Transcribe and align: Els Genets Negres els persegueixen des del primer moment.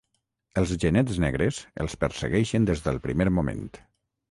Els 0.61 0.71
Genets 0.83 1.19
Negres 1.25 1.59
els 1.85 1.95
persegueixen 2.05 2.67
des 2.73 2.85
del 2.89 3.01
primer 3.07 3.31
moment. 3.39 3.65